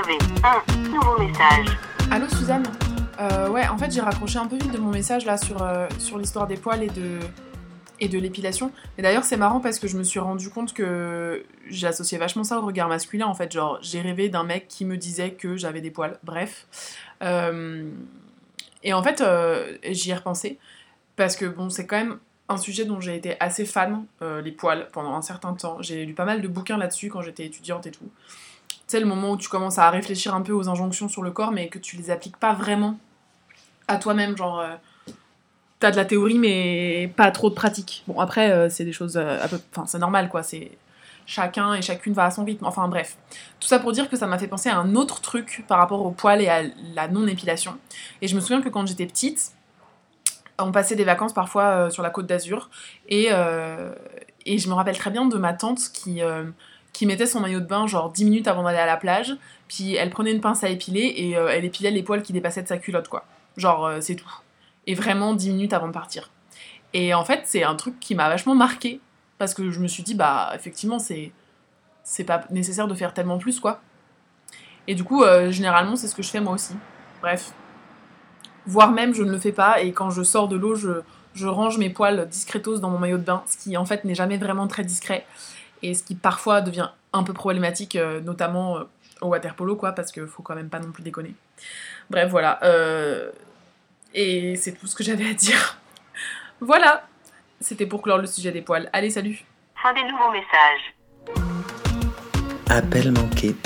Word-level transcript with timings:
avez 0.00 0.18
un 0.44 0.88
nouveau 0.88 1.18
message. 1.18 1.66
Allô 2.10 2.28
Suzanne 2.28 2.62
Euh, 3.20 3.48
Ouais, 3.50 3.68
en 3.68 3.76
fait 3.76 3.90
j'ai 3.90 4.00
raccroché 4.00 4.38
un 4.38 4.46
peu 4.46 4.56
vite 4.56 4.72
de 4.72 4.78
mon 4.78 4.90
message 4.90 5.26
là 5.26 5.36
sur, 5.36 5.62
euh, 5.62 5.86
sur 5.98 6.16
l'histoire 6.16 6.46
des 6.46 6.56
poils 6.56 6.82
et 6.82 6.88
de, 6.88 7.18
et 7.98 8.08
de 8.08 8.18
l'épilation. 8.18 8.72
Et 8.96 9.02
d'ailleurs 9.02 9.24
c'est 9.24 9.36
marrant 9.36 9.60
parce 9.60 9.78
que 9.78 9.88
je 9.88 9.98
me 9.98 10.02
suis 10.04 10.20
rendu 10.20 10.48
compte 10.48 10.72
que 10.72 11.44
j'ai 11.68 11.86
associé 11.86 12.16
vachement 12.18 12.44
ça 12.44 12.58
au 12.58 12.62
regard 12.64 12.88
masculin 12.88 13.26
en 13.26 13.34
fait. 13.34 13.52
Genre 13.52 13.78
j'ai 13.82 14.00
rêvé 14.00 14.28
d'un 14.30 14.44
mec 14.44 14.68
qui 14.68 14.84
me 14.86 14.96
disait 14.96 15.32
que 15.32 15.56
j'avais 15.56 15.80
des 15.82 15.90
poils. 15.90 16.18
Bref. 16.24 16.66
Euh, 17.22 17.90
et 18.82 18.94
en 18.94 19.02
fait 19.02 19.22
j'y 19.90 20.10
ai 20.10 20.14
repensé 20.14 20.58
parce 21.16 21.36
que 21.36 21.44
bon 21.44 21.68
c'est 21.68 21.86
quand 21.86 21.98
même 21.98 22.18
un 22.48 22.56
sujet 22.56 22.84
dont 22.84 23.00
j'ai 23.00 23.14
été 23.14 23.36
assez 23.38 23.64
fan, 23.66 24.06
les 24.42 24.50
poils, 24.50 24.88
pendant 24.92 25.14
un 25.14 25.22
certain 25.22 25.52
temps. 25.52 25.76
J'ai 25.82 26.04
lu 26.04 26.14
pas 26.14 26.24
mal 26.24 26.40
de 26.40 26.48
bouquins 26.48 26.78
là-dessus 26.78 27.08
quand 27.10 27.22
j'étais 27.22 27.44
étudiante 27.44 27.86
et 27.86 27.90
tout. 27.92 28.10
Sais, 28.90 28.98
le 28.98 29.06
moment 29.06 29.30
où 29.30 29.36
tu 29.36 29.48
commences 29.48 29.78
à 29.78 29.88
réfléchir 29.88 30.34
un 30.34 30.40
peu 30.42 30.52
aux 30.52 30.68
injonctions 30.68 31.08
sur 31.08 31.22
le 31.22 31.30
corps, 31.30 31.52
mais 31.52 31.68
que 31.68 31.78
tu 31.78 31.96
les 31.96 32.10
appliques 32.10 32.36
pas 32.38 32.54
vraiment 32.54 32.98
à 33.86 33.98
toi-même, 33.98 34.36
genre... 34.36 34.58
euh, 34.58 34.74
T'as 35.78 35.92
de 35.92 35.96
la 35.96 36.04
théorie, 36.04 36.40
mais 36.40 37.12
pas 37.14 37.30
trop 37.30 37.50
de 37.50 37.54
pratique. 37.54 38.02
Bon, 38.08 38.18
après, 38.18 38.50
euh, 38.50 38.68
c'est 38.68 38.84
des 38.84 38.92
choses 38.92 39.16
euh. 39.16 39.38
Enfin, 39.70 39.86
c'est 39.86 40.00
normal, 40.00 40.28
quoi, 40.28 40.42
c'est... 40.42 40.72
Chacun 41.24 41.74
et 41.74 41.82
chacune 41.82 42.14
va 42.14 42.24
à 42.24 42.30
son 42.32 42.44
rythme. 42.44 42.64
Enfin, 42.64 42.88
bref. 42.88 43.16
Tout 43.60 43.68
ça 43.68 43.78
pour 43.78 43.92
dire 43.92 44.10
que 44.10 44.16
ça 44.16 44.26
m'a 44.26 44.38
fait 44.40 44.48
penser 44.48 44.68
à 44.68 44.76
un 44.76 44.96
autre 44.96 45.20
truc 45.20 45.64
par 45.68 45.78
rapport 45.78 46.04
aux 46.04 46.10
poils 46.10 46.40
et 46.42 46.48
à 46.48 46.64
la 46.96 47.06
non-épilation. 47.06 47.78
Et 48.22 48.26
je 48.26 48.34
me 48.34 48.40
souviens 48.40 48.60
que 48.60 48.68
quand 48.68 48.86
j'étais 48.86 49.06
petite, 49.06 49.52
on 50.58 50.72
passait 50.72 50.96
des 50.96 51.04
vacances 51.04 51.32
parfois 51.32 51.90
sur 51.90 52.02
la 52.02 52.10
côte 52.10 52.26
d'Azur 52.26 52.70
et, 53.08 53.28
et 54.46 54.58
je 54.58 54.68
me 54.68 54.74
rappelle 54.74 54.98
très 54.98 55.12
bien 55.12 55.26
de 55.26 55.38
ma 55.38 55.52
tante 55.52 55.78
qui, 55.92 56.20
qui 56.92 57.06
mettait 57.06 57.26
son 57.26 57.40
maillot 57.40 57.60
de 57.60 57.66
bain 57.66 57.86
genre 57.86 58.10
10 58.10 58.24
minutes 58.24 58.48
avant 58.48 58.62
d'aller 58.62 58.78
à 58.78 58.86
la 58.86 58.96
plage, 58.96 59.36
puis 59.68 59.94
elle 59.94 60.10
prenait 60.10 60.32
une 60.32 60.40
pince 60.40 60.64
à 60.64 60.68
épiler 60.68 61.12
et 61.16 61.36
euh, 61.36 61.48
elle 61.48 61.64
épilait 61.64 61.90
les 61.90 62.02
poils 62.02 62.22
qui 62.22 62.32
dépassaient 62.32 62.62
de 62.62 62.68
sa 62.68 62.78
culotte 62.78 63.08
quoi. 63.08 63.24
Genre 63.56 63.86
euh, 63.86 63.98
c'est 64.00 64.16
tout. 64.16 64.30
Et 64.86 64.94
vraiment 64.94 65.34
10 65.34 65.50
minutes 65.50 65.72
avant 65.72 65.88
de 65.88 65.92
partir. 65.92 66.30
Et 66.92 67.14
en 67.14 67.24
fait 67.24 67.42
c'est 67.44 67.62
un 67.62 67.74
truc 67.76 68.00
qui 68.00 68.14
m'a 68.14 68.28
vachement 68.28 68.54
marqué 68.54 69.00
parce 69.38 69.54
que 69.54 69.70
je 69.70 69.80
me 69.80 69.86
suis 69.86 70.02
dit 70.02 70.14
bah 70.14 70.52
effectivement 70.54 70.98
c'est 70.98 71.32
c'est 72.02 72.24
pas 72.24 72.44
nécessaire 72.50 72.88
de 72.88 72.94
faire 72.94 73.14
tellement 73.14 73.38
plus 73.38 73.60
quoi. 73.60 73.80
Et 74.86 74.94
du 74.94 75.04
coup 75.04 75.22
euh, 75.22 75.50
généralement 75.50 75.96
c'est 75.96 76.08
ce 76.08 76.14
que 76.14 76.22
je 76.22 76.30
fais 76.30 76.40
moi 76.40 76.54
aussi. 76.54 76.74
Bref 77.20 77.52
voire 78.66 78.92
même 78.92 79.14
je 79.14 79.22
ne 79.22 79.30
le 79.30 79.38
fais 79.38 79.52
pas 79.52 79.80
et 79.80 79.92
quand 79.92 80.10
je 80.10 80.22
sors 80.22 80.48
de 80.48 80.56
l'eau 80.56 80.74
je, 80.74 81.02
je 81.34 81.46
range 81.46 81.78
mes 81.78 81.90
poils 81.90 82.28
discretos 82.28 82.78
dans 82.78 82.90
mon 82.90 82.98
maillot 82.98 83.18
de 83.18 83.22
bain 83.22 83.42
ce 83.46 83.56
qui 83.56 83.76
en 83.76 83.84
fait 83.84 84.04
n'est 84.04 84.14
jamais 84.14 84.36
vraiment 84.36 84.66
très 84.66 84.84
discret 84.84 85.26
et 85.82 85.94
ce 85.94 86.02
qui 86.02 86.14
parfois 86.14 86.60
devient 86.60 86.90
un 87.12 87.22
peu 87.22 87.32
problématique 87.32 87.96
euh, 87.96 88.20
notamment 88.20 88.78
euh, 88.78 88.84
au 89.20 89.28
water 89.28 89.54
polo 89.54 89.76
quoi 89.76 89.92
parce 89.92 90.12
qu'il 90.12 90.26
faut 90.26 90.42
quand 90.42 90.54
même 90.54 90.68
pas 90.68 90.80
non 90.80 90.92
plus 90.92 91.02
déconner 91.02 91.34
bref 92.08 92.30
voilà 92.30 92.58
euh, 92.62 93.30
et 94.14 94.56
c'est 94.56 94.72
tout 94.72 94.86
ce 94.86 94.94
que 94.94 95.04
j'avais 95.04 95.28
à 95.28 95.34
dire 95.34 95.78
voilà 96.60 97.06
c'était 97.60 97.86
pour 97.86 98.02
clore 98.02 98.18
le 98.18 98.26
sujet 98.26 98.52
des 98.52 98.62
poils 98.62 98.88
allez 98.92 99.10
salut 99.10 99.44
Fin 99.82 99.94
des 99.94 100.02
nouveaux 100.02 100.30
messages. 100.30 100.94
Appel 102.68 103.12
manqué. 103.12 103.56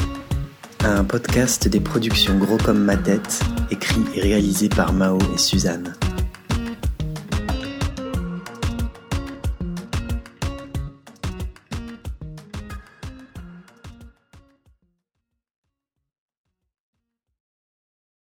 Un 0.85 1.03
podcast 1.03 1.67
des 1.67 1.81
productions 1.81 2.39
Gros 2.39 2.59
comme 2.59 2.85
ma 2.85 2.97
tête, 2.97 3.41
écrit 3.73 4.05
et 4.15 4.21
réalisé 4.21 4.69
par 4.69 4.93
Mao 4.93 5.19
et 5.35 5.39
Suzanne. 5.39 5.93